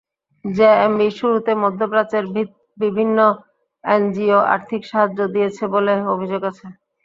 জেএমবির 0.45 1.13
শুরুতে 1.19 1.51
মধ্যপ্রাচ্যের 1.63 2.25
বিভিন্ন 2.77 3.17
এনজিও 3.83 4.39
আর্থিক 4.53 4.81
সাহায্য 4.91 5.19
দিয়েছে 5.33 5.63
বলে 5.73 5.93
অভিযোগ 6.13 6.41
আছে। 6.49 6.65